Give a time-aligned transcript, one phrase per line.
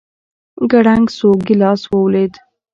[0.71, 2.33] کړنگ سو گيلاس ولوېد.